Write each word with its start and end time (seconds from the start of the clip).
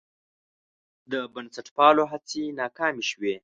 د 1.11 1.13
بنسټپالو 1.33 2.03
هڅې 2.11 2.43
ناکامې 2.59 3.03
شوې. 3.09 3.35